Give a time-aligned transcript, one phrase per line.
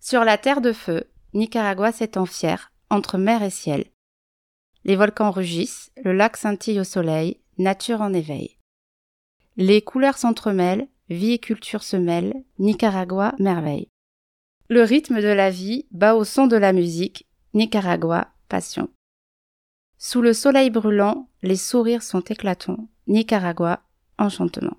[0.00, 1.04] Sur la terre de feu,
[1.34, 3.84] Nicaragua s'étend fière, entre mer et ciel.
[4.84, 8.58] Les volcans rugissent, le lac scintille au soleil, nature en éveil.
[9.56, 13.88] Les couleurs s'entremêlent, vie et culture se mêlent, Nicaragua merveille.
[14.68, 18.88] Le rythme de la vie bat au son de la musique, Nicaragua passion.
[19.98, 23.80] Sous le soleil brûlant, les sourires sont éclatants, Nicaragua
[24.16, 24.76] enchantement.